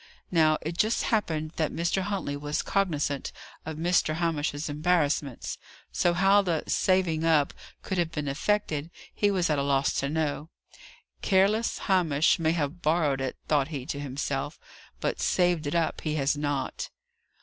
[0.31, 2.01] Now, it just happened that Mr.
[2.01, 3.31] Huntley was cognizant
[3.67, 4.15] of Mr.
[4.15, 5.59] Hamish's embarrassments;
[5.91, 10.09] so, how the "saving up" could have been effected, he was at a loss to
[10.09, 10.49] know.
[11.21, 14.57] "Careless Hamish may have borrowed it," thought he to himself,
[14.99, 16.89] "but saved it up he has not."